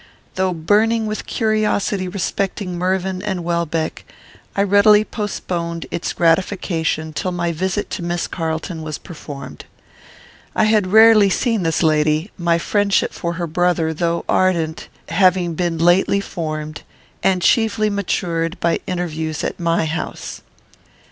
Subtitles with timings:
[0.33, 4.03] Though burning with curiosity respecting Mervyn and Welbeck,
[4.55, 9.65] I readily postponed its gratification till my visit to Miss Carlton was performed.
[10.55, 15.77] I had rarely seen this lady; my friendship for her brother, though ardent, having been
[15.77, 16.81] lately formed,
[17.21, 20.41] and chiefly matured by interviews at my house.